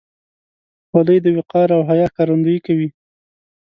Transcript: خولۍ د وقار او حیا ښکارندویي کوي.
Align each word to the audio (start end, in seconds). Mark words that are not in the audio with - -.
خولۍ 0.89 1.17
د 1.23 1.27
وقار 1.37 1.67
او 1.75 1.81
حیا 1.89 2.05
ښکارندویي 2.11 2.59
کوي. 2.65 2.89